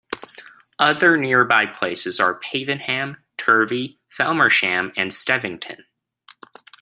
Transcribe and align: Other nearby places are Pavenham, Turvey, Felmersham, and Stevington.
Other 0.79 1.15
nearby 1.15 1.67
places 1.67 2.19
are 2.19 2.39
Pavenham, 2.41 3.17
Turvey, 3.37 3.99
Felmersham, 4.17 4.91
and 4.97 5.11
Stevington. 5.11 5.83